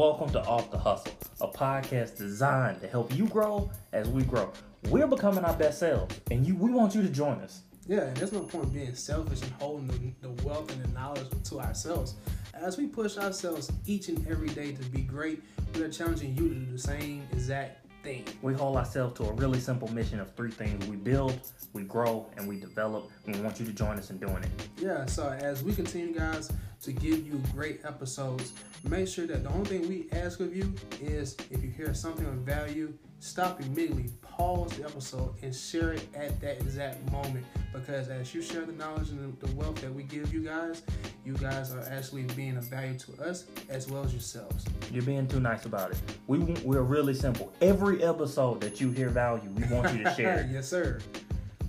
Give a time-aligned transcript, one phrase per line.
[0.00, 4.50] Welcome to Off the Hustle, a podcast designed to help you grow as we grow.
[4.88, 7.60] We're becoming our best selves, and you we want you to join us.
[7.86, 11.26] Yeah, and there's no point being selfish and holding the, the wealth and the knowledge
[11.44, 12.14] to ourselves.
[12.54, 15.42] As we push ourselves each and every day to be great,
[15.74, 18.24] we are challenging you to do the same exact thing.
[18.42, 21.40] We hold ourselves to a really simple mission of three things we build,
[21.72, 23.10] we grow, and we develop.
[23.26, 24.68] We want you to join us in doing it.
[24.78, 26.50] Yeah, so as we continue, guys,
[26.82, 28.52] to give you great episodes,
[28.88, 32.26] make sure that the only thing we ask of you is if you hear something
[32.26, 37.44] of value, stop immediately, pause the episode, and share it at that exact moment.
[37.72, 40.82] Because as you share the knowledge and the wealth that we give you guys,
[41.24, 44.64] you guys are actually being of value to us as well as yourselves.
[44.90, 45.98] You're being too nice about it.
[46.26, 47.52] We we're really simple.
[47.60, 50.48] Every episode that you hear value, we want you to share.
[50.52, 50.98] yes, sir.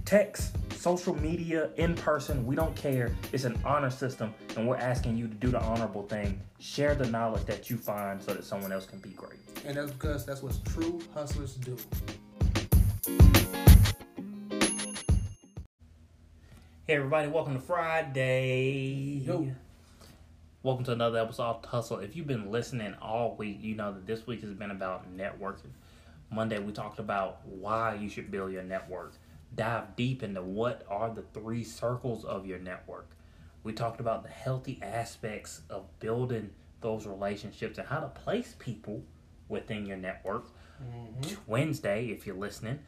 [0.05, 3.16] Text, social media, in person, we don't care.
[3.31, 6.42] It's an honor system, and we're asking you to do the honorable thing.
[6.58, 9.38] Share the knowledge that you find so that someone else can be great.
[9.64, 11.78] And that's because that's what true hustlers do.
[16.88, 19.22] Hey everybody, welcome to Friday.
[19.23, 19.52] Yo.
[20.64, 22.00] Welcome to another episode of Hustle.
[22.00, 25.70] If you've been listening all week, you know that this week has been about networking.
[26.31, 29.14] Monday we talked about why you should build your network.
[29.53, 33.11] Dive deep into what are the three circles of your network.
[33.63, 39.03] We talked about the healthy aspects of building those relationships and how to place people
[39.49, 40.45] within your network.
[40.81, 41.35] Mm-hmm.
[41.45, 42.80] Wednesday, if you're listening,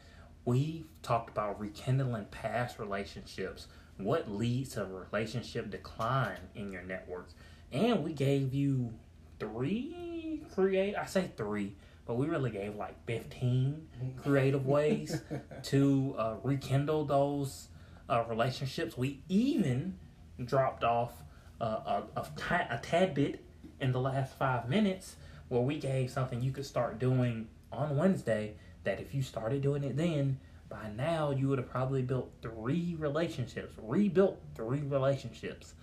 [0.44, 3.68] we talked about rekindling past relationships,
[3.98, 7.28] what leads to relationship decline in your network.
[7.72, 8.92] And we gave you
[9.38, 10.14] three
[10.54, 11.76] create I say three,
[12.06, 13.88] but we really gave like 15
[14.22, 15.20] creative ways
[15.64, 17.68] to uh, rekindle those
[18.08, 18.96] uh, relationships.
[18.96, 19.98] We even
[20.44, 21.12] dropped off
[21.60, 22.26] uh, a, a,
[22.70, 23.44] a tad bit
[23.80, 25.16] in the last five minutes
[25.48, 29.82] where we gave something you could start doing on Wednesday that if you started doing
[29.84, 35.74] it then, by now you would have probably built three relationships, rebuilt three relationships.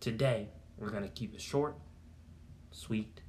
[0.00, 1.76] Today, we're going to keep it short,
[2.70, 3.20] sweet.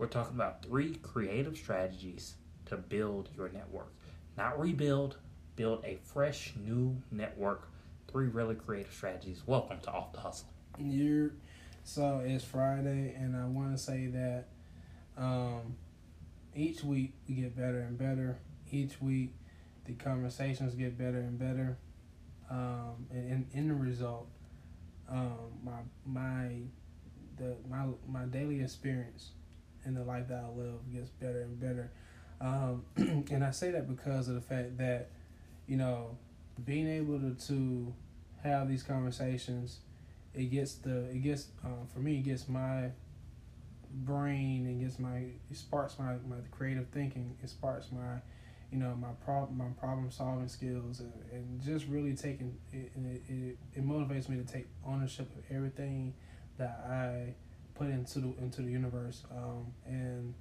[0.00, 3.92] We're talking about three creative strategies to build your network.
[4.34, 5.18] Not rebuild,
[5.56, 7.68] build a fresh new network.
[8.10, 9.42] Three really creative strategies.
[9.44, 10.48] Welcome to Off the Hustle.
[10.78, 11.32] You're,
[11.84, 14.46] so it's Friday, and I want to say that
[15.18, 15.76] um,
[16.56, 18.38] each week we get better and better.
[18.72, 19.34] Each week
[19.84, 21.76] the conversations get better and better.
[22.50, 24.28] Um, and in, in the result,
[25.10, 26.52] um, my my
[27.36, 29.32] the my my daily experience
[29.84, 31.90] and the life that I live gets better and better.
[32.40, 35.10] Um, and I say that because of the fact that,
[35.66, 36.16] you know,
[36.64, 37.94] being able to, to
[38.42, 39.80] have these conversations,
[40.34, 42.90] it gets the it gets um, for me it gets my
[43.92, 48.20] brain it gets my it sparks my, my creative thinking it sparks my
[48.70, 53.22] you know my problem my problem solving skills and, and just really taking it, it,
[53.28, 56.14] it it motivates me to take ownership of everything
[56.56, 57.34] that I
[57.80, 60.34] put into the into the universe um, and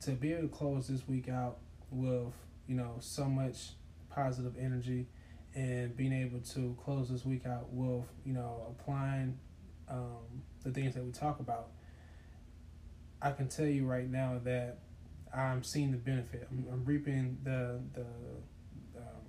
[0.00, 1.58] to be able to close this week out
[1.90, 2.32] with
[2.68, 3.70] you know so much
[4.08, 5.08] positive energy
[5.56, 9.36] and being able to close this week out with you know applying
[9.88, 11.70] um, the things that we talk about
[13.20, 14.78] i can tell you right now that
[15.36, 16.46] i'm seeing the benefit.
[16.50, 18.06] I'm, I'm reaping the the,
[18.96, 19.24] um,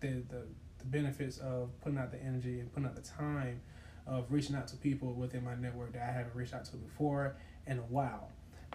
[0.00, 0.42] the the
[0.80, 3.62] the benefits of putting out the energy and putting out the time
[4.08, 7.36] of reaching out to people within my network that i haven't reached out to before
[7.68, 8.30] in a while.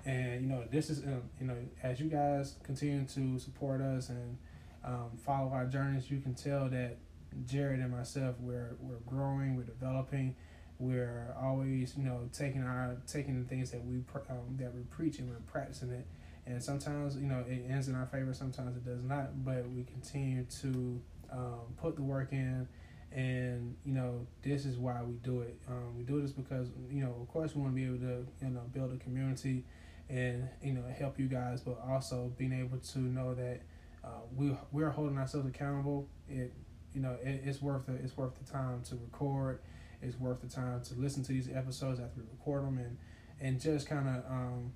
[0.05, 4.09] And you know this is uh, you know as you guys continue to support us
[4.09, 4.37] and
[4.83, 6.97] um, follow our journeys you can tell that
[7.45, 10.35] jarrett and myself we're we're growing we're developing.
[10.79, 15.19] We're always you know taking our taking the things that we um, that we preach
[15.19, 16.05] and we're practicing it.
[16.45, 19.45] And sometimes you know it ends in our favor sometimes it does not.
[19.45, 21.01] But we continue to
[21.31, 22.67] um, put the work in
[23.13, 25.59] and you know this is why we do it.
[25.69, 28.25] Um, we do this because you know of course we want to be able to
[28.41, 29.65] you know build a community
[30.09, 33.61] and you know help you guys but also being able to know that
[34.03, 36.07] uh, we we're holding ourselves accountable.
[36.27, 36.53] It
[36.93, 39.59] you know it, it's worth the it's worth the time to record.
[40.01, 42.97] It's worth the time to listen to these episodes after we record them and
[43.39, 44.73] and just kind of um,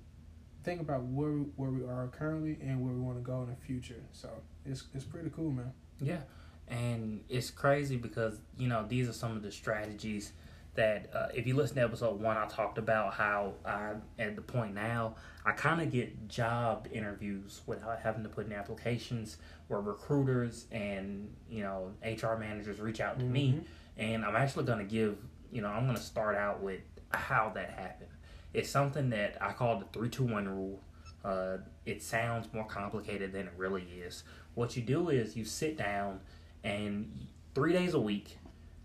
[0.64, 3.50] think about where we, where we are currently and where we want to go in
[3.50, 4.04] the future.
[4.12, 4.30] So
[4.64, 5.72] it's it's pretty cool man.
[6.00, 6.20] Yeah,
[6.70, 10.32] and it's crazy because you know these are some of the strategies
[10.74, 14.42] that uh, if you listen to episode one, I talked about how I at the
[14.42, 19.38] point now I kind of get job interviews without having to put in applications
[19.68, 23.60] where recruiters and you know HR managers reach out to me,
[23.96, 25.16] and I'm actually going to give
[25.50, 26.80] you know I'm going to start out with
[27.10, 28.10] how that happened.
[28.52, 30.80] It's something that I call the three two one rule.
[31.24, 31.56] Uh,
[31.86, 34.22] it sounds more complicated than it really is.
[34.54, 36.20] What you do is you sit down
[36.64, 38.38] and three days a week,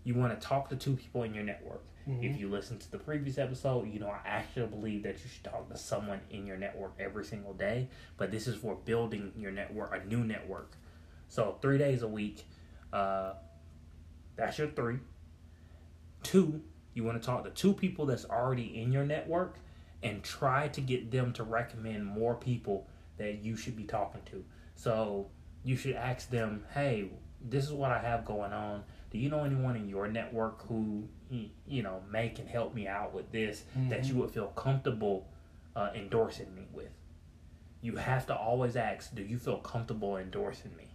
[0.04, 1.82] you want to talk to two people in your network.
[2.08, 2.24] Mm-hmm.
[2.24, 5.44] If you listen to the previous episode, you know I actually believe that you should
[5.44, 7.88] talk to someone in your network every single day.
[8.18, 10.76] But this is for building your network, a new network.
[11.28, 12.44] So three days a week,
[12.92, 13.34] uh,
[14.36, 14.98] that's your three.
[16.22, 16.62] Two,
[16.92, 19.56] you want to talk to two people that's already in your network
[20.02, 22.86] and try to get them to recommend more people
[23.16, 24.44] that you should be talking to.
[24.74, 25.28] So
[25.64, 27.10] you should ask them, hey,
[27.48, 28.84] this is what I have going on.
[29.10, 31.04] Do you know anyone in your network who
[31.66, 33.90] you know may can help me out with this mm-hmm.
[33.90, 35.28] that you would feel comfortable
[35.76, 36.90] uh, endorsing me with?
[37.80, 40.88] You have to always ask, do you feel comfortable endorsing me?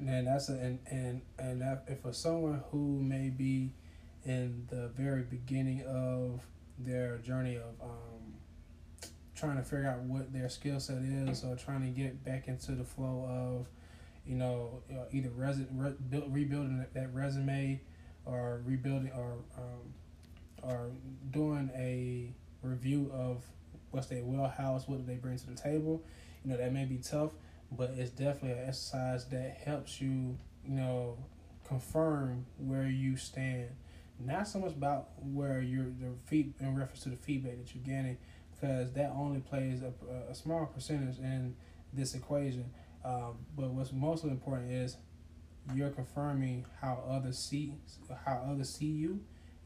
[0.00, 3.72] And that's a, and and and that, if for someone who may be
[4.24, 6.40] in the very beginning of
[6.78, 8.34] their journey of um,
[9.34, 12.72] trying to figure out what their skill set is or trying to get back into
[12.72, 13.68] the flow of
[14.28, 17.80] you know uh, either res- re- build, rebuilding that resume
[18.24, 19.92] or rebuilding or um,
[20.62, 20.90] or
[21.30, 22.32] doing a
[22.62, 23.42] review of
[23.90, 26.02] what's their wheelhouse what do they bring to the table
[26.44, 27.32] you know that may be tough
[27.70, 31.18] but it's definitely an exercise that helps you, you know,
[31.66, 33.68] confirm where you stand.
[34.18, 37.84] Not so much about where you're the feed in reference to the feedback that you're
[37.84, 38.16] getting,
[38.52, 39.92] because that only plays a,
[40.30, 41.54] a small percentage in
[41.92, 42.70] this equation.
[43.04, 44.96] Um, but what's most important is
[45.74, 47.74] you're confirming how others see
[48.24, 49.20] how others see you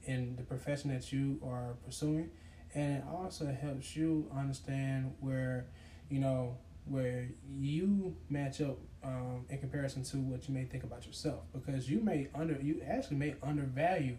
[0.04, 2.30] in the profession that you are pursuing,
[2.74, 5.66] and it also helps you understand where
[6.08, 11.06] you know where you match up um, in comparison to what you may think about
[11.06, 11.44] yourself.
[11.52, 14.16] Because you may under you actually may undervalue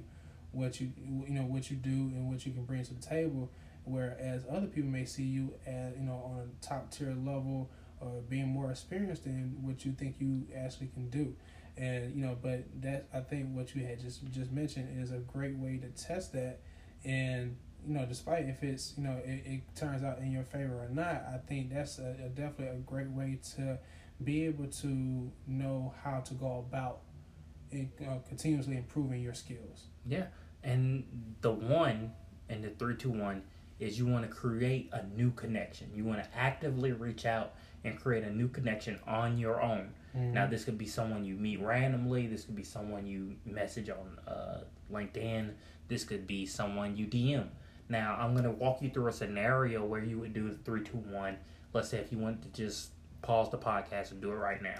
[0.53, 0.91] what you
[1.27, 3.51] you know what you do and what you can bring to the table
[3.85, 7.69] whereas other people may see you as you know on a top tier level
[8.03, 11.35] or being more experienced than what you think you actually can do
[11.77, 15.17] and you know but that i think what you had just just mentioned is a
[15.17, 16.59] great way to test that
[17.05, 17.55] and
[17.87, 20.89] you know, despite if it's you know it, it turns out in your favor or
[20.89, 23.77] not, I think that's a, a definitely a great way to
[24.23, 26.99] be able to know how to go about
[27.71, 29.87] it, uh, continuously improving your skills.
[30.05, 30.27] Yeah,
[30.63, 31.03] and
[31.41, 32.13] the one
[32.49, 33.43] and the three two one
[33.79, 35.89] is you want to create a new connection.
[35.93, 39.93] You want to actively reach out and create a new connection on your own.
[40.15, 40.33] Mm-hmm.
[40.33, 42.27] Now, this could be someone you meet randomly.
[42.27, 45.51] This could be someone you message on uh, LinkedIn.
[45.87, 47.47] This could be someone you DM.
[47.89, 51.37] Now, I'm going to walk you through a scenario where you would do the 321.
[51.73, 52.91] Let's say if you want to just
[53.21, 54.79] pause the podcast and do it right now.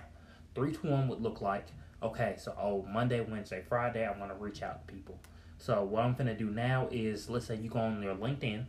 [0.55, 1.65] 321 would look like
[2.03, 5.17] okay, so oh, Monday, Wednesday, Friday, I'm going to reach out to people.
[5.57, 8.65] So, what I'm going to do now is let's say you go on your LinkedIn,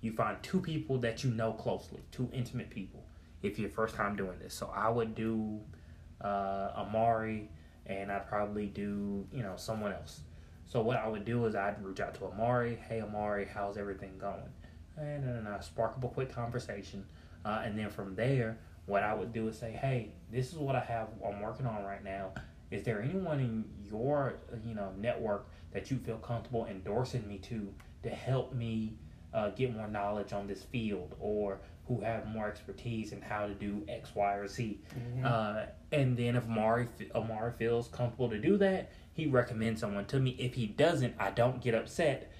[0.00, 3.04] you find two people that you know closely, two intimate people,
[3.42, 4.54] if you're first time doing this.
[4.54, 5.60] So, I would do
[6.20, 7.50] uh, Amari
[7.86, 10.20] and I'd probably do, you know, someone else.
[10.66, 12.78] So what I would do is I'd reach out to Amari.
[12.88, 14.52] Hey Amari, how's everything going?
[14.98, 17.06] And then I spark up a quick conversation,
[17.44, 20.74] uh, and then from there, what I would do is say, hey, this is what
[20.74, 21.08] I have.
[21.24, 22.32] I'm working on right now.
[22.70, 27.72] Is there anyone in your you know network that you feel comfortable endorsing me to
[28.02, 28.98] to help me
[29.32, 33.54] uh, get more knowledge on this field or who have more expertise in how to
[33.54, 34.80] do X, Y, or Z.
[34.94, 35.24] Mm-hmm.
[35.24, 40.20] Uh, and then if Amari Amari feels comfortable to do that, he recommends someone to
[40.20, 40.36] me.
[40.38, 42.30] If he doesn't, I don't get upset.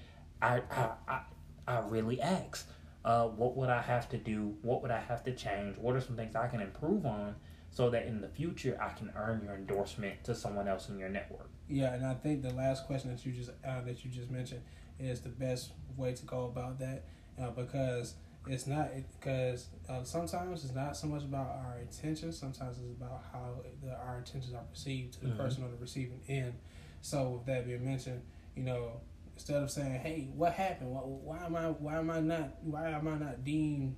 [0.41, 1.21] I I I,
[1.67, 2.69] I really ask,
[3.03, 4.55] uh, what would I have to do?
[4.61, 5.77] What would I have to change?
[5.77, 7.35] What are some things I can improve on
[7.71, 11.09] so that in the future I can earn your endorsement to someone else in your
[11.09, 11.49] network?
[11.67, 14.61] Yeah, and I think the last question that you just uh, that you just mentioned
[14.99, 17.05] is the best way to go about that
[17.41, 18.15] uh, because
[18.49, 18.89] it's not
[19.19, 22.37] because uh, sometimes it's not so much about our intentions.
[22.37, 25.37] Sometimes it's about how the, our intentions are perceived to the mm-hmm.
[25.37, 26.53] person on the receiving end.
[27.01, 28.23] So with that being mentioned,
[28.55, 29.01] you know,
[29.35, 30.89] instead of saying, "Hey, what happened?
[30.89, 31.65] Why, why am I?
[31.67, 32.55] Why am I not?
[32.63, 33.95] Why am I not deemed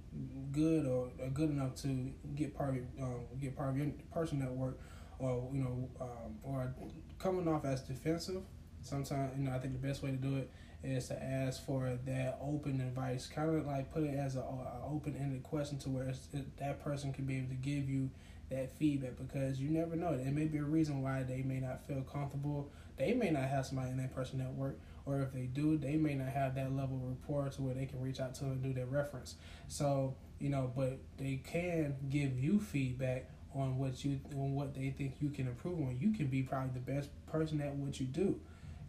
[0.52, 4.40] good or, or good enough to get part of um, get part of your person
[4.40, 4.80] network?"
[5.18, 6.76] Or you know, um, or
[7.20, 8.44] coming off as defensive.
[8.82, 10.52] Sometimes you know, I think the best way to do it
[10.84, 14.44] is to ask for that open advice, kind of like put it as an
[14.84, 18.10] open ended question to where it, that person can be able to give you
[18.50, 20.18] that feedback because you never know.
[20.18, 22.70] There may be a reason why they may not feel comfortable.
[22.98, 26.16] They may not have somebody in that person network, or if they do, they may
[26.16, 28.74] not have that level of rapport to where they can reach out to and do
[28.74, 29.36] their reference.
[29.68, 34.90] So you know, but they can give you feedback on what you on what they
[34.90, 35.98] think you can improve on.
[36.00, 38.40] You can be probably the best person at what you do,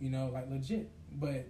[0.01, 0.89] you know, like legit.
[1.13, 1.47] But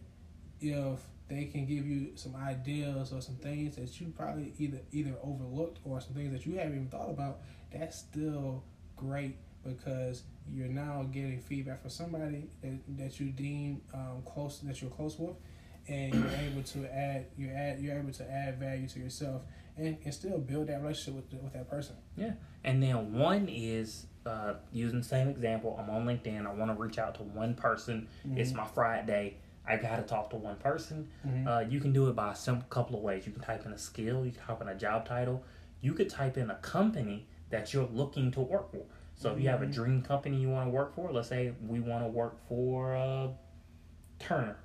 [0.63, 5.15] if they can give you some ideas or some things that you probably either either
[5.23, 7.41] overlooked or some things that you haven't even thought about,
[7.73, 8.63] that's still
[8.97, 14.81] great because you're now getting feedback from somebody that, that you deem um, close that
[14.83, 15.37] you're close with,
[15.89, 19.43] and you're able to add you add you're able to add value to yourself
[19.77, 21.97] and, and still build that relationship with with that person.
[22.17, 22.33] Yeah,
[22.65, 25.79] and then one is uh, using the same example.
[25.81, 26.47] I'm on LinkedIn.
[26.47, 28.09] I want to reach out to one person.
[28.27, 28.39] Mm-hmm.
[28.39, 29.37] It's my Friday.
[29.67, 31.09] I got to talk to one person.
[31.27, 31.47] Mm-hmm.
[31.47, 33.27] Uh, you can do it by some couple of ways.
[33.27, 34.25] You can type in a skill.
[34.25, 35.45] You can type in a job title.
[35.81, 38.85] You could type in a company that you're looking to work for.
[39.15, 39.39] So mm-hmm.
[39.39, 39.73] if you have a mm-hmm.
[39.73, 43.29] dream company you want to work for, let's say we want to work for uh,
[44.19, 44.59] Turner.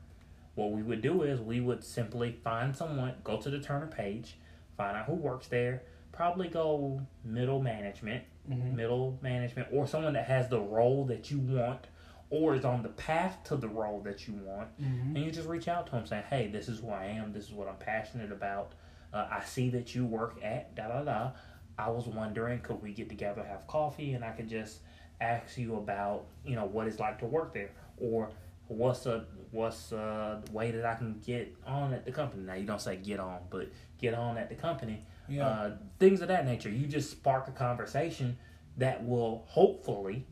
[0.56, 4.38] What we would do is we would simply find someone, go to the Turner page,
[4.76, 8.76] find out who works there, probably go middle management, mm-hmm.
[8.76, 11.86] middle management, or someone that has the role that you want
[12.30, 15.16] or is on the path to the role that you want, mm-hmm.
[15.16, 17.32] and you just reach out to them saying, "Hey, this is who I am.
[17.32, 18.74] This is what I'm passionate about.
[19.14, 21.32] Uh, I see that you work at da da da.
[21.78, 24.80] I was wondering, could we get together, have coffee, and I could just
[25.22, 28.30] ask you about, you know, what it's like to work there, or
[28.68, 32.44] what's a what's a way that I can get on at the company.
[32.44, 33.70] Now you don't say get on, but
[34.00, 35.06] get on at the company.
[35.30, 35.48] Yeah.
[35.48, 36.70] Uh, things of that nature.
[36.70, 38.38] You just spark a conversation
[38.78, 40.26] that will hopefully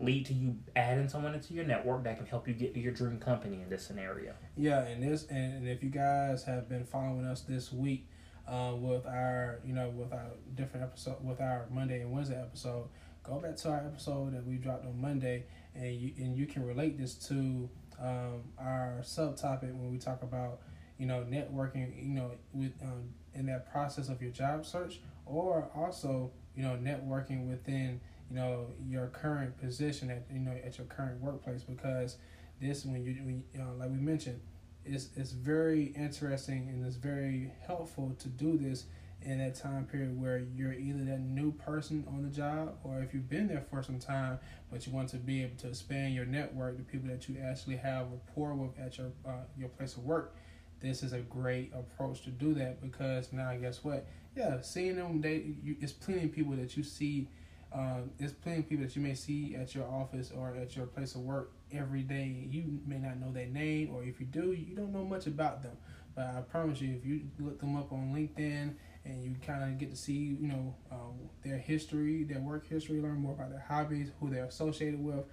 [0.00, 2.92] lead to you adding someone into your network that can help you get to your
[2.92, 4.32] dream company in this scenario.
[4.56, 8.08] Yeah, and this and if you guys have been following us this week
[8.48, 12.88] uh, with our you know with our different episode with our Monday and Wednesday episode,
[13.22, 16.64] go back to our episode that we dropped on Monday, and you and you can
[16.64, 17.68] relate this to
[18.00, 20.60] um, our subtopic when we talk about
[20.98, 25.70] you know networking you know with um, in that process of your job search or
[25.74, 28.00] also you know networking within
[28.30, 32.16] you know your current position at you know at your current workplace because
[32.60, 34.40] this when you, when, you know, like we mentioned
[34.84, 38.84] it's it's very interesting and it's very helpful to do this
[39.22, 43.12] in that time period where you're either that new person on the job or if
[43.12, 44.38] you've been there for some time
[44.70, 47.76] but you want to be able to expand your network the people that you actually
[47.76, 50.34] have rapport with at your uh, your place of work
[50.80, 54.06] this is a great approach to do that because now guess what?
[54.34, 57.28] Yeah seeing them they you, it's plenty of people that you see
[57.72, 60.86] um, there's plenty of people that you may see at your office or at your
[60.86, 62.46] place of work every day.
[62.50, 65.62] You may not know their name, or if you do, you don't know much about
[65.62, 65.76] them.
[66.14, 68.74] But I promise you, if you look them up on LinkedIn
[69.04, 73.00] and you kind of get to see, you know, um, their history, their work history,
[73.00, 75.24] learn more about their hobbies, who they're associated with,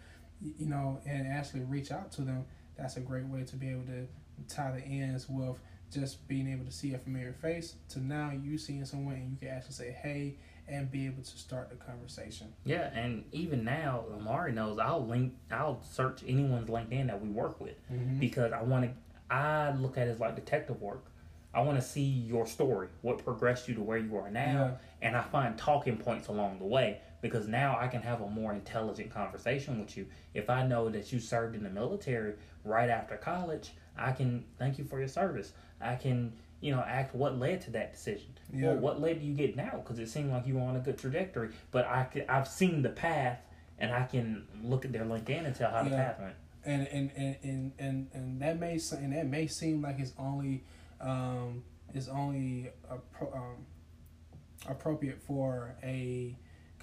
[0.41, 2.46] you know, and actually reach out to them,
[2.77, 4.08] that's a great way to be able to
[4.48, 5.60] tie the ends with
[5.91, 9.38] just being able to see a familiar face to now you seeing someone and you
[9.38, 10.36] can actually say, hey,
[10.67, 12.53] and be able to start the conversation.
[12.65, 17.59] Yeah, and even now, Amari knows I'll link, I'll search anyone's LinkedIn that we work
[17.62, 18.19] with mm-hmm.
[18.19, 18.91] because I want to.
[19.29, 21.05] I look at it as like detective work.
[21.53, 25.07] I want to see your story, what progressed you to where you are now, yeah.
[25.07, 28.53] and I find talking points along the way because now I can have a more
[28.53, 30.05] intelligent conversation with you.
[30.33, 34.77] If I know that you served in the military right after college, I can thank
[34.77, 35.53] you for your service.
[35.81, 38.37] I can you know, ask what led to that decision.
[38.53, 38.67] Yeah.
[38.67, 39.81] Well, what led you get now?
[39.83, 41.49] Because it seemed like you were on a good trajectory.
[41.71, 43.39] But I I've seen the path,
[43.77, 45.89] and I can look at their LinkedIn and tell how yeah.
[45.89, 46.35] the path went.
[46.65, 50.63] And and, and and and and that may and that may seem like it's only
[50.99, 53.65] um, it's only a, um,
[54.67, 56.35] appropriate for a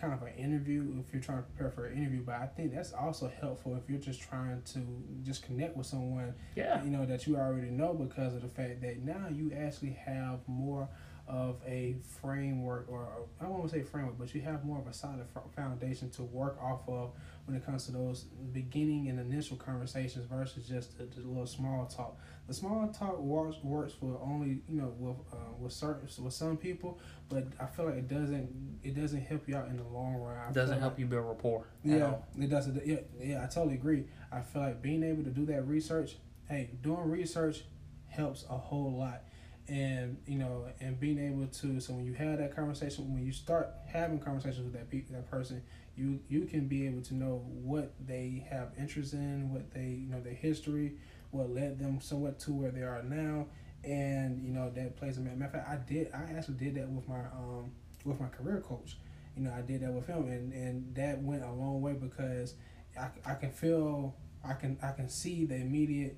[0.04, 2.74] kind of an interview if you're trying to prepare for an interview but i think
[2.74, 4.80] that's also helpful if you're just trying to
[5.22, 6.82] just connect with someone yeah.
[6.84, 10.40] you know that you already know because of the fact that now you actually have
[10.46, 10.88] more
[11.26, 13.08] of a framework or
[13.40, 15.26] I to say framework, but you have more of a solid
[15.56, 17.12] foundation to work off of
[17.46, 21.86] when it comes to those beginning and initial conversations versus just the, the little small
[21.86, 22.18] talk.
[22.46, 26.58] The small talk works works for only you know with uh, with certain with some
[26.58, 26.98] people,
[27.30, 30.50] but I feel like it doesn't it doesn't help you out in the long run.
[30.50, 31.66] It doesn't help like, you build rapport.
[31.82, 32.86] Yeah, it doesn't.
[32.86, 34.04] Yeah, yeah, I totally agree.
[34.30, 36.16] I feel like being able to do that research.
[36.48, 37.64] Hey, doing research
[38.08, 39.22] helps a whole lot
[39.68, 43.32] and you know and being able to so when you have that conversation when you
[43.32, 45.62] start having conversations with that pe- that person
[45.96, 50.08] you you can be able to know what they have interest in what they you
[50.08, 50.94] know their history
[51.30, 53.46] what led them somewhat to where they are now
[53.84, 56.88] and you know that plays a matter of fact I did I actually did that
[56.88, 57.70] with my um
[58.04, 58.96] with my career coach.
[59.36, 62.54] You know I did that with him and and that went a long way because
[62.98, 66.16] I, I can feel I can I can see the immediate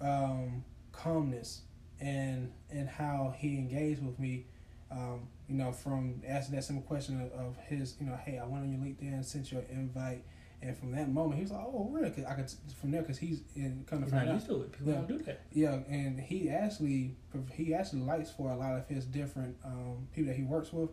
[0.00, 1.62] um calmness
[2.00, 4.46] and and how he engaged with me.
[4.90, 8.46] Um, you know, from asking that simple question of, of, his, you know, hey, I
[8.46, 10.24] went on your LinkedIn, sent you an invite,
[10.62, 12.50] And from that moment, he was like, "Oh, really?" Cause I could
[12.80, 14.72] from there because he's in kind of not used to it.
[14.72, 14.94] People Yeah.
[14.98, 15.40] don't do that.
[15.52, 17.16] Yeah, and he actually
[17.52, 20.90] he actually likes for a lot of his different um, people that he works with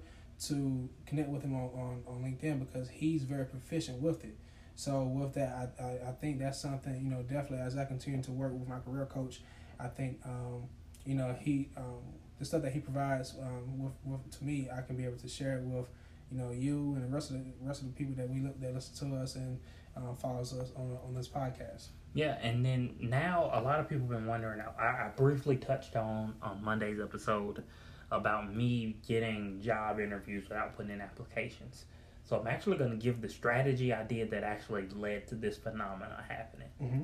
[0.48, 4.36] to connect with him on, on, on LinkedIn because he's very proficient with it.
[4.76, 8.22] So with that, I, I, I think that's something you know definitely as I continue
[8.24, 9.42] to work with my career coach,
[9.80, 10.64] I think um,
[11.06, 12.02] you know he um,
[12.40, 15.28] the stuff that he provides um, with, with to me, I can be able to
[15.28, 15.86] share it with
[16.32, 18.60] you know you and the rest of the rest of the people that we look
[18.62, 19.60] that listen to us and
[19.96, 21.88] uh, follows us on on this podcast.
[22.14, 24.62] Yeah, and then now a lot of people have been wondering.
[24.80, 27.64] I, I briefly touched on on Monday's episode
[28.12, 31.86] about me getting job interviews without putting in applications.
[32.24, 35.58] So I'm actually going to give the strategy I did that actually led to this
[35.58, 36.70] phenomenon happening.
[36.82, 37.02] Mm-hmm.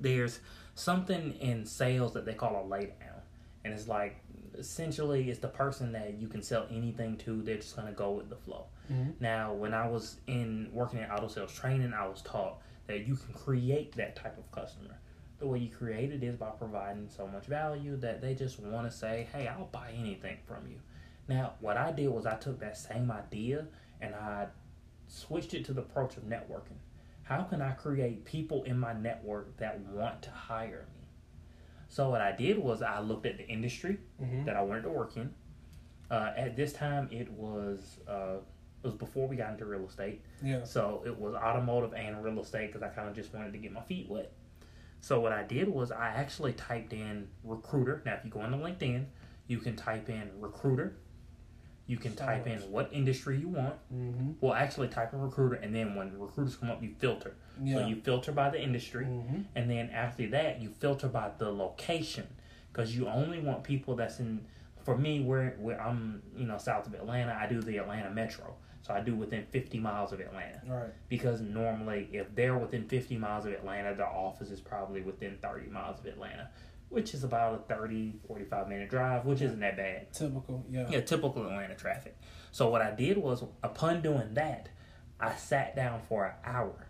[0.00, 0.40] There's
[0.74, 3.11] something in sales that they call a laydown,
[3.64, 4.16] and it's like
[4.58, 7.42] essentially it's the person that you can sell anything to.
[7.42, 8.66] They're just going to go with the flow.
[8.92, 9.10] Mm-hmm.
[9.20, 13.16] Now, when I was in working in auto sales training, I was taught that you
[13.16, 14.98] can create that type of customer.
[15.38, 18.90] The way you create it is by providing so much value that they just want
[18.90, 20.78] to say, "Hey, I'll buy anything from you."
[21.28, 23.66] Now, what I did was I took that same idea
[24.00, 24.48] and I
[25.08, 26.78] switched it to the approach of networking.
[27.22, 31.01] How can I create people in my network that want to hire me?
[31.92, 34.46] So what I did was I looked at the industry Mm-hmm.
[34.46, 35.34] that I wanted to work in.
[36.10, 38.36] Uh, at this time, it was uh,
[38.82, 40.64] it was before we got into real estate, Yeah.
[40.64, 43.72] so it was automotive and real estate because I kind of just wanted to get
[43.72, 44.32] my feet wet.
[45.00, 48.02] So what I did was I actually typed in recruiter.
[48.06, 49.04] Now, if you go into LinkedIn,
[49.48, 50.96] you can type in recruiter.
[51.86, 53.74] You can type in what industry you want.
[53.94, 54.32] Mm-hmm.
[54.40, 57.34] Well, actually, type in recruiter, and then when recruiters come up, you filter.
[57.62, 57.78] Yeah.
[57.78, 59.04] So you filter by the industry.
[59.04, 59.42] mm-hmm.
[59.54, 62.26] And then after that, you filter by the location
[62.72, 64.44] because you only want people that's in.
[64.84, 68.56] For me, where where I'm, you know, south of Atlanta, I do the Atlanta Metro,
[68.80, 70.60] so I do within 50 miles of Atlanta.
[70.66, 70.90] Right.
[71.08, 75.70] Because normally, if they're within 50 miles of Atlanta, their office is probably within 30
[75.70, 76.50] miles of Atlanta,
[76.88, 80.12] which is about a 30, 45 minute drive, which isn't that bad.
[80.12, 80.66] Typical.
[80.68, 80.88] Yeah.
[80.90, 82.16] Yeah, typical Atlanta traffic.
[82.50, 84.68] So what I did was, upon doing that,
[85.20, 86.88] I sat down for an hour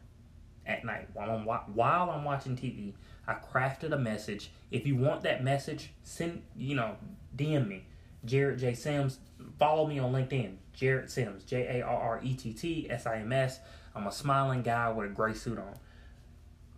[0.67, 2.95] at night while I'm wa- while I'm watching TV.
[3.27, 4.51] I crafted a message.
[4.71, 6.97] If you want that message, send you know
[7.37, 7.85] DM me,
[8.25, 9.19] Jarrett J Sims.
[9.59, 13.19] Follow me on LinkedIn, Jarrett Sims, J A R R E T T S I
[13.19, 13.61] M S.
[13.95, 15.75] I'm a smiling guy with a gray suit on.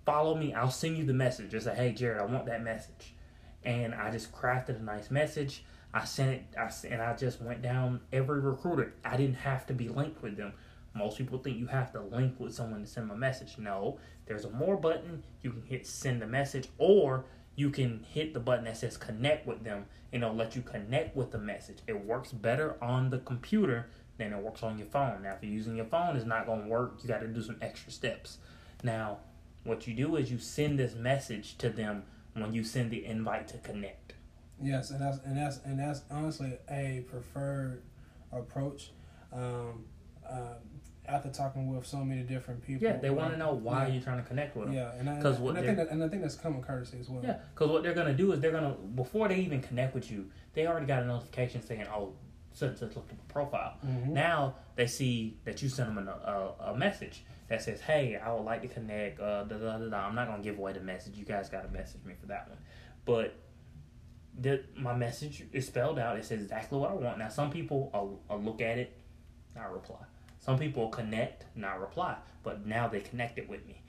[0.05, 0.53] Follow me.
[0.53, 1.51] I'll send you the message.
[1.51, 3.15] Just say, hey Jarrett, I want that message,
[3.65, 5.65] and I just crafted a nice message.
[5.95, 8.95] I sent it, I, and I just went down every recruiter.
[9.05, 10.53] I didn't have to be linked with them.
[10.95, 13.59] Most people think you have to link with someone to send them a message.
[13.59, 15.25] No, there's a more button.
[15.43, 17.25] You can hit send a message, or
[17.57, 21.17] you can hit the button that says connect with them, and it'll let you connect
[21.17, 21.79] with the message.
[21.87, 25.23] It works better on the computer than it works on your phone.
[25.23, 26.99] Now, if you're using your phone, it's not going to work.
[27.03, 28.39] You got to do some extra steps.
[28.83, 29.19] Now,
[29.65, 32.05] what you do is you send this message to them
[32.35, 34.15] when you send the invite to connect.
[34.63, 37.83] Yes, and that's and that's and that's honestly a preferred
[38.33, 38.93] approach.
[39.33, 39.87] Um,
[40.29, 40.55] uh,
[41.07, 43.93] after talking with so many different people, Yeah, they want to know why yeah.
[43.95, 44.75] you're trying to connect with them.
[44.75, 46.99] Yeah, and I, 'Cause and, what I think that, and I think that's common courtesy
[47.01, 47.23] as well.
[47.23, 50.31] Yeah, because what they're gonna do is they're gonna before they even connect with you,
[50.55, 52.15] they already got a notification saying, "Oh,
[52.53, 54.09] such and such looked at the profile." Mhm.
[54.09, 58.33] Now they see that you sent them a, a, a message that says, "Hey, I
[58.33, 60.07] would like to connect." Uh, da, da, da, da.
[60.09, 61.19] I'm not gonna give away the message.
[61.19, 62.59] You guys got to message me for that one,
[63.05, 63.35] but
[64.41, 66.17] the, my message is spelled out.
[66.17, 67.19] It says exactly what I want.
[67.19, 68.97] Now, some people will, will look at it,
[69.55, 69.99] not reply.
[70.45, 72.17] Some people connect, not reply.
[72.43, 73.81] But now they connected with me.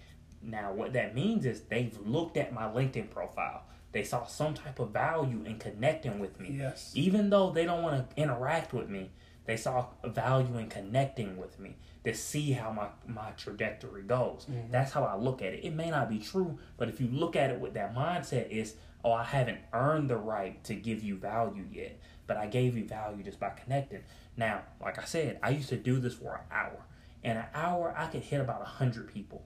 [0.41, 3.63] Now, what that means is they've looked at my LinkedIn profile.
[3.91, 6.57] They saw some type of value in connecting with me.
[6.59, 6.91] Yes.
[6.95, 9.11] Even though they don't want to interact with me,
[9.45, 14.45] they saw value in connecting with me to see how my, my trajectory goes.
[14.49, 14.71] Mhm.
[14.71, 15.63] That's how I look at it.
[15.65, 18.75] It may not be true, but if you look at it with that mindset, is
[19.03, 22.85] oh, I haven't earned the right to give you value yet, but I gave you
[22.85, 24.01] value just by connecting.
[24.35, 26.79] Now, like I said, I used to do this for an hour.
[27.23, 29.43] In an hour, I could hit about a hundred people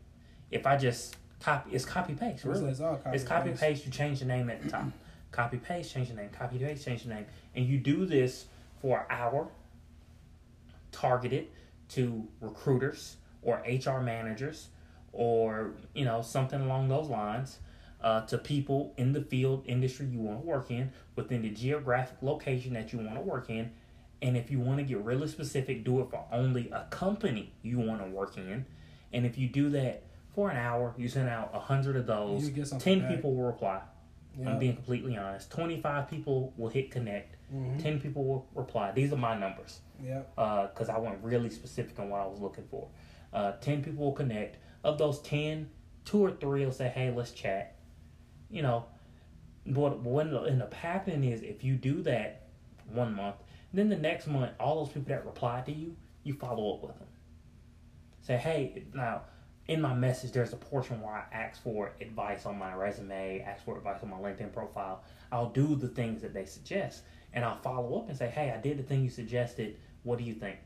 [0.51, 1.71] if I just copy.
[1.73, 2.69] It's copy paste, really.
[2.69, 3.61] it's all copy It's copy paste.
[3.61, 3.85] paste.
[3.85, 4.85] You change the name at the top.
[5.31, 6.29] copy paste, change the name.
[6.29, 7.25] Copy paste, change the name.
[7.55, 8.45] And you do this
[8.81, 9.49] for an hour,
[10.91, 11.47] targeted
[11.89, 14.69] to recruiters or HR managers
[15.11, 17.59] or you know something along those lines.
[18.01, 22.15] Uh, to people in the field industry you want to work in within the geographic
[22.21, 23.69] location that you want to work in.
[24.21, 27.77] And if you want to get really specific do it for only a company you
[27.77, 28.65] want to work in.
[29.11, 32.45] And if you do that for an hour you send out a hundred of those.
[32.45, 33.09] You get 10 back.
[33.09, 33.81] people will reply
[34.47, 35.51] i'm being completely honest.
[35.51, 37.81] 25 people will hit connect Mhm.
[37.81, 40.21] 10 people will reply these are my numbers Yeah.
[40.35, 42.87] because I went really specific on what I was looking for.
[43.33, 45.69] Uh, 10 people will connect, of those 10,
[46.05, 47.75] two or three will say, hey, let's chat.
[48.49, 48.85] You know,
[49.65, 52.47] but what will end up happening is if you do that
[52.91, 53.35] one month,
[53.73, 56.97] then the next month, all those people that reply to you, you follow up with
[56.97, 57.07] them.
[58.21, 59.21] Say, hey, now
[59.67, 63.63] in my message, there's a portion where I ask for advice on my resume, ask
[63.63, 65.03] for advice on my LinkedIn profile.
[65.31, 68.59] I'll do the things that they suggest, and I'll follow up and say, hey, I
[68.59, 69.77] did the thing you suggested.
[70.03, 70.57] What do you think?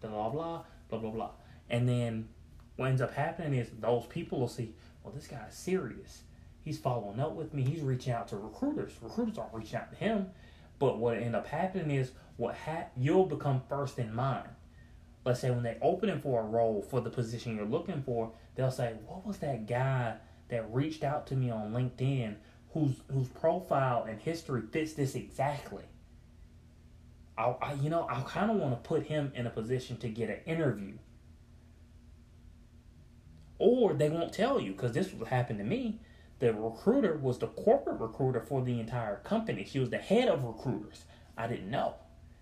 [0.00, 1.30] Blah blah blah blah blah blah.
[1.68, 2.28] And then
[2.76, 6.22] what ends up happening is those people will see, well, this guy's serious.
[6.62, 7.62] He's following up with me.
[7.62, 8.92] He's reaching out to recruiters.
[9.00, 10.26] Recruiters aren't reaching out to him.
[10.78, 14.48] But what end up happening is what ha- you'll become first in mind.
[15.24, 18.70] Let's say when they opening for a role for the position you're looking for, they'll
[18.70, 20.16] say, "What was that guy
[20.48, 22.36] that reached out to me on LinkedIn
[22.72, 25.84] whose whose profile and history fits this exactly?"
[27.40, 30.08] I, I you know, I kind of want to put him in a position to
[30.08, 30.94] get an interview.
[33.58, 36.00] Or they won't tell you because this will happen to me
[36.40, 39.64] the recruiter was the corporate recruiter for the entire company.
[39.64, 41.04] She was the head of recruiters.
[41.36, 41.94] I didn't know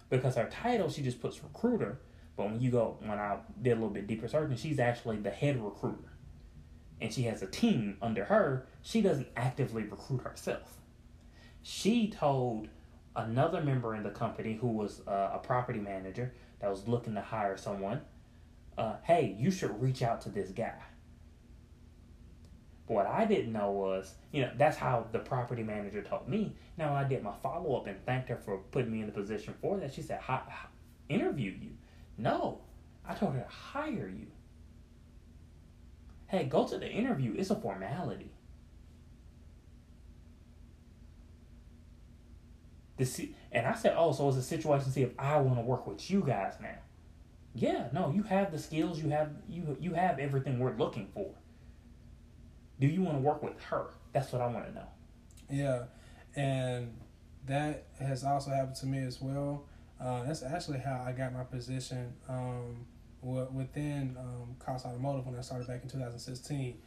[0.09, 2.01] because her title she just puts recruiter.
[2.37, 5.31] But when you go, when I did a little bit deeper searching, she's actually the
[5.31, 6.13] head recruiter,
[7.01, 8.69] and she has a team under her.
[8.81, 10.79] She doesn't actively recruit herself.
[11.63, 12.69] She told
[13.18, 17.20] another member in the company who was uh, a property manager that was looking to
[17.20, 18.00] hire someone,
[18.76, 20.83] uh, "Hey, you should reach out to this guy."
[22.87, 26.57] But what I didn't know was, you know, that's how the property manager told me.
[26.78, 29.54] Now, I did my follow up and thanked her for putting me in the position
[29.61, 30.68] for that, she said, hi, hi,
[31.11, 31.72] interview you.
[32.16, 32.62] No,
[33.07, 34.28] I told her to hire you.
[36.28, 37.35] Hey, go to the interview.
[37.37, 38.31] It's a formality.
[42.99, 43.21] This,
[43.53, 45.87] and I said, oh, so it's a situation to see if I want to work
[45.87, 46.77] with you guys now.
[47.55, 51.35] Yeah, no, you have the skills, you have you you have everything we're looking for
[52.81, 53.87] do you want to work with her?
[54.13, 54.89] That's what I want to know.
[55.51, 55.85] Yeah,
[56.37, 56.95] and
[57.47, 59.65] that has also happened to me as well.
[60.01, 62.87] Uh, that's actually how I got my position um,
[63.23, 66.79] within um, Cost Automotive when I started back in 2016.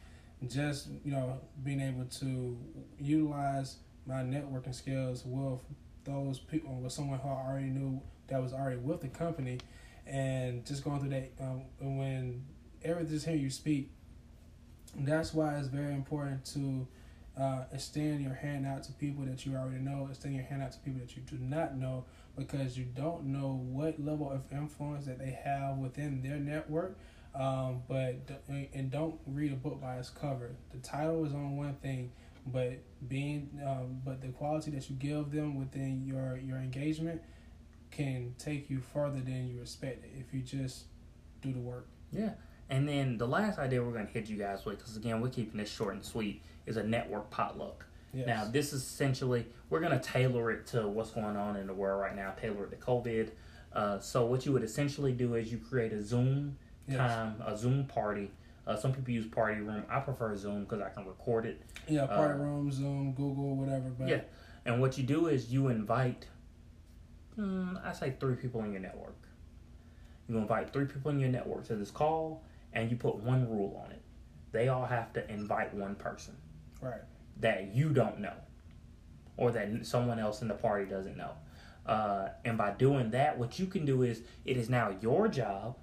[0.48, 2.58] Just you know, being able to
[2.98, 5.60] utilize my networking skills with
[6.04, 9.58] those people, with someone who I already knew that was already with the company,
[10.06, 11.32] and just going through that.
[11.40, 12.44] Um, when
[12.84, 13.90] every just hear you speak
[14.96, 16.86] that's why it's very important to
[17.40, 20.72] uh, extend your hand out to people that you already know, extend your hand out
[20.72, 22.04] to people that you do not know,
[22.36, 26.98] because you don't know what level of influence that they have within their network.
[27.34, 28.16] Um, but
[28.74, 30.50] and don't read a book by its cover.
[30.70, 32.12] The title is on one thing,
[32.46, 32.78] but
[33.08, 37.22] being um, but the quality that you give them within your your engagement
[37.90, 40.84] can take you further than you expect if you just
[41.40, 41.86] do the work.
[42.10, 42.30] Yeah,
[42.72, 45.28] and then the last idea we're going to hit you guys with, because again, we're
[45.28, 47.84] keeping this short and sweet, is a network potluck.
[48.14, 48.26] Yes.
[48.26, 51.74] Now, this is essentially, we're going to tailor it to what's going on in the
[51.74, 53.30] world right now, tailor it to COVID.
[53.74, 56.56] Uh, so, what you would essentially do is you create a Zoom
[56.88, 56.96] yes.
[56.98, 58.30] time, a Zoom party.
[58.66, 59.84] Uh, some people use Party Room.
[59.90, 61.62] I prefer Zoom because I can record it.
[61.88, 63.88] Yeah, Party uh, Room, Zoom, Google, whatever.
[63.98, 64.20] But yeah,
[64.64, 66.26] and what you do is you invite,
[67.38, 69.16] mm, I say three people in your network.
[70.28, 73.82] You invite three people in your network to this call and you put one rule
[73.84, 74.02] on it.
[74.52, 76.36] They all have to invite one person.
[76.80, 77.00] Right.
[77.40, 78.34] That you don't know.
[79.36, 81.32] Or that someone else in the party doesn't know.
[81.86, 85.76] Uh, and by doing that, what you can do is it is now your job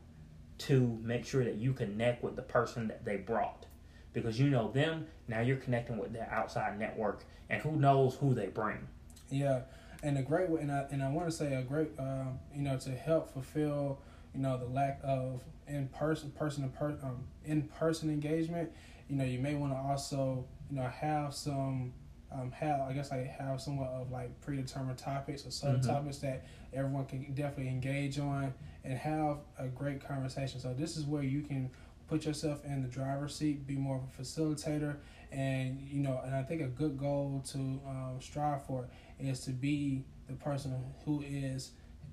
[0.59, 3.65] to make sure that you connect with the person that they brought.
[4.13, 8.33] Because you know them, now you're connecting with their outside network, and who knows who
[8.33, 8.87] they bring.
[9.29, 9.61] Yeah,
[10.01, 12.63] and a great way, and I and I want to say a great, uh, you
[12.63, 13.99] know, to help fulfill
[14.33, 18.71] you know the lack of in person person to per, um, in person engagement
[19.09, 21.93] you know you may want to also you know have some
[22.31, 26.27] um, have I guess I have somewhat of like predetermined topics or subtopics mm-hmm.
[26.27, 28.53] that everyone can definitely engage on
[28.83, 30.59] and have a great conversation.
[30.59, 31.69] So this is where you can
[32.07, 34.97] put yourself in the driver's seat, be more of a facilitator,
[35.31, 38.87] and you know, and I think a good goal to um, strive for
[39.19, 41.71] is to be the person who is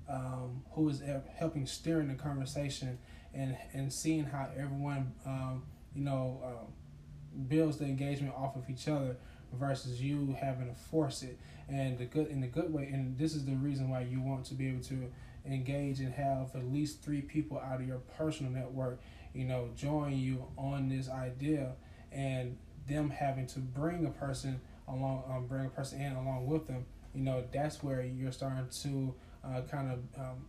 [0.09, 1.01] um, who is
[1.35, 2.97] helping steering the conversation
[3.33, 8.87] and and seeing how everyone um, you know um, builds the engagement off of each
[8.87, 9.17] other
[9.53, 11.37] versus you having to force it.
[11.69, 14.45] And the good in the good way and this is the reason why you want
[14.45, 15.11] to be able to
[15.45, 18.99] engage and have at least three people out of your personal network
[19.33, 21.73] you know join you on this idea
[22.11, 22.57] and
[22.87, 26.85] them having to bring a person along um, bring a person in along with them
[27.13, 30.45] you know that's where you're starting to uh, kind of um,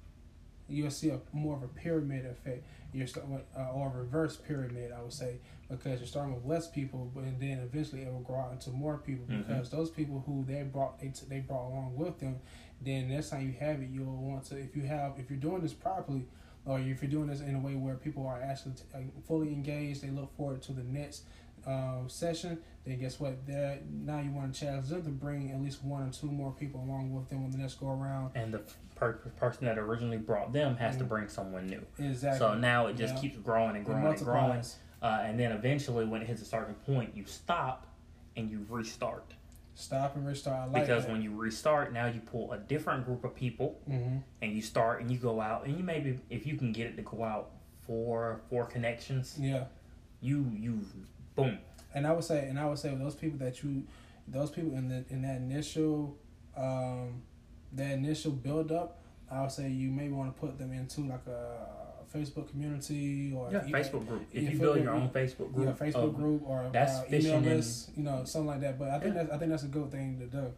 [0.68, 2.64] you'll see a more of a pyramid effect.
[2.92, 5.38] You're starting with, uh, or a reverse pyramid, I would say,
[5.70, 8.96] because you're starting with less people, but then eventually it will grow out into more
[8.98, 9.46] people Mhm.
[9.46, 12.36] because those people who they brought they, t- they brought along with them,
[12.80, 15.60] then next time you have it, you'll want to if you have if you're doing
[15.60, 16.24] this properly,
[16.64, 19.52] or if you're doing this in a way where people are actually t- uh, fully
[19.52, 21.24] engaged, they look forward to the next
[21.68, 22.58] uh, session.
[22.86, 23.46] Then guess what?
[23.46, 26.52] There now you want to challenge them to bring at least one or two more
[26.52, 28.30] people along with them when the next go around.
[28.34, 28.62] And the
[28.94, 31.08] per- person that originally brought them has to Mhm.
[31.08, 31.84] bring someone new.
[31.98, 32.38] Exactly.
[32.38, 33.20] So now it just Yeah.
[33.20, 34.62] keeps growing and growing and growing.
[35.02, 37.86] Uh, and then eventually, when it hits a certain point, you stop
[38.36, 39.34] and you restart.
[39.74, 40.56] Stop and restart.
[40.56, 41.12] I like because that.
[41.12, 45.00] when you restart, now you pull a different group of people hmm and you start
[45.00, 47.50] and you go out and you maybe if you can get it to go out
[47.82, 49.66] four four connections, Yeah,
[50.20, 50.80] you you
[51.42, 51.58] boom.
[51.94, 53.84] and I would say, and I would say those people that you,
[54.26, 56.16] those people in the in that initial,
[56.56, 57.22] um,
[57.72, 61.26] that initial build up, I would say you maybe want to put them into like
[61.26, 61.66] a
[62.14, 64.22] Facebook community or Yeah, Facebook group.
[64.32, 65.10] If you build your own.
[65.10, 68.78] Facebook group, yeah, Facebook group or that's uh, email list, you know, something like that.
[68.78, 69.22] But I think Yeah.
[69.24, 70.52] that's I think that's a good thing to do.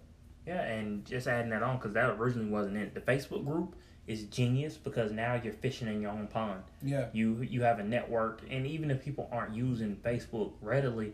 [0.46, 2.94] Yeah, and just adding that on because that originally wasn't it.
[2.94, 3.74] The Facebook group
[4.06, 6.62] is genius because now you're fishing in your own pond.
[6.82, 11.12] Yeah, You you have a network, and even if people aren't using Facebook readily,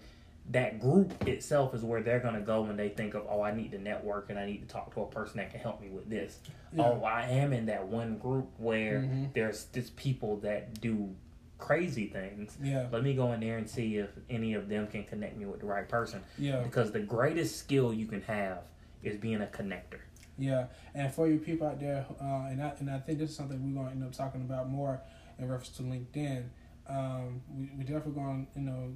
[0.51, 3.73] that group itself is where they're gonna go when they think of oh I need
[3.73, 6.09] to network and I need to talk to a person that can help me with
[6.09, 6.39] this.
[6.73, 9.33] yeah, Oh I am in that one group where Mhm.
[9.35, 11.15] there's just people that do
[11.59, 12.57] crazy things.
[12.63, 15.47] yeah, Let me go in there and see if any of them can connect me
[15.47, 16.23] with the right person.
[16.39, 16.61] yeah.
[16.63, 18.59] Because the greatest skill you can have
[19.03, 20.01] is being a connector.
[20.39, 23.37] Yeah, and for you people out there, uh, and I and I think this is
[23.37, 25.01] something we're going to end up talking about more
[25.39, 26.45] in reference to LinkedIn.
[26.89, 28.93] Um, we we definitely going to you know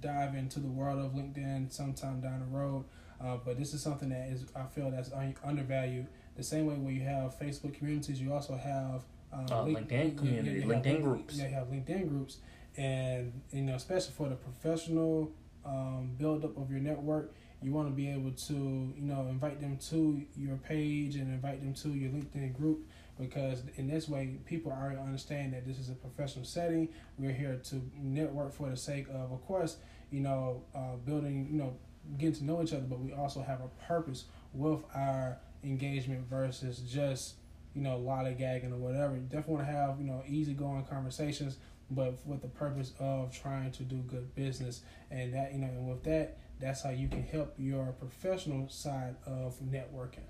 [0.00, 2.84] dive into the world of LinkedIn sometime down the road.
[3.20, 6.08] Uh, but this is something that is I feel that's un- undervalued.
[6.36, 10.18] The same way where you have Facebook communities, you also have um, Uh, Link- LinkedIn
[10.18, 11.38] community, have LinkedIn Link- groups.
[11.38, 12.38] Yeah, you have LinkedIn groups,
[12.76, 15.30] and you know especially for the professional
[15.64, 19.60] um, build up of your network you want to be able to you know invite
[19.60, 22.86] them to your page and invite them to your linkedin group
[23.18, 26.88] because in this way people already understand that this is a professional setting.
[27.18, 29.76] We're here to network for the sake of of course
[30.10, 31.76] you know uh, building you know
[32.18, 36.78] getting to know each other but we also have a purpose with our engagement versus
[36.80, 37.34] just
[37.74, 39.14] you know lollygagging or whatever.
[39.14, 41.58] You definitely want to have you know easygoing conversations
[41.90, 44.82] but with the purpose of trying to do good business.
[45.10, 49.16] And that you know and with that that's how you can help your professional side
[49.26, 50.28] of networking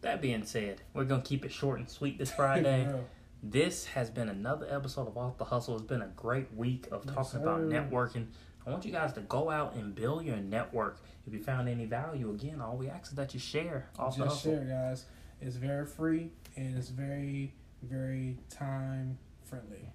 [0.00, 2.82] That being said, we're gonna keep it short and sweet this Friday.
[2.82, 2.96] Yeah.
[3.42, 5.76] This has been another episode of Off the Hustle.
[5.76, 8.26] It's been a great week of Yes, talking about networking.
[8.66, 10.98] I want you guys to go out and build your network.
[11.26, 14.24] If you found any value, again, all we ask is that you share Off the
[14.24, 14.56] just Hustle.
[14.56, 15.04] share guys
[15.40, 19.92] it's very free and it's very very time friendly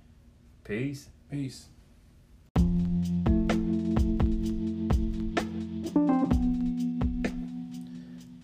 [0.63, 1.10] Peace.
[1.29, 1.65] peace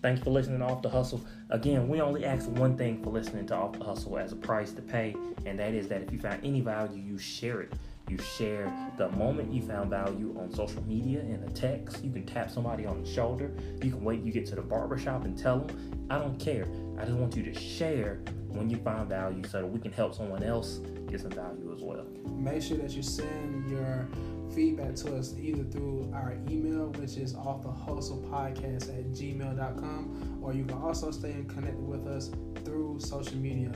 [0.02, 1.20] Thanks for listening to Off the Hustle.
[1.50, 4.72] Again, we only ask one thing for listening to Off the Hustle as a price
[4.72, 7.74] to pay, and that is that if you found any value, you share it.
[8.08, 12.02] You share the moment you found value on social media in a text.
[12.02, 13.52] You can tap somebody on the shoulder.
[13.82, 16.06] You can wait you get to the barbershop and tell them.
[16.08, 16.66] I don't care.
[16.98, 20.14] I just want you to share when you find value so that we can help
[20.14, 22.06] someone else get some value as well.
[22.30, 24.08] make sure that you send your
[24.54, 30.40] feedback to us either through our email which is off the hustle podcast at gmail.com
[30.42, 32.30] or you can also stay connected with us
[32.64, 33.72] through social media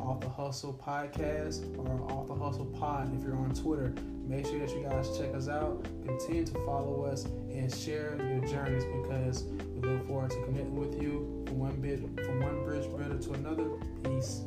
[0.00, 3.94] off the hustle podcast or off the hustle pod if you're on twitter
[4.26, 8.40] make sure that you guys check us out continue to follow us and share your
[8.46, 12.84] journeys because we look forward to connecting with you from one bit from one bridge
[12.96, 13.68] builder to another
[14.04, 14.42] peace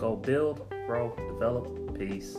[0.00, 1.98] Go build, grow, develop.
[1.98, 2.34] Peace.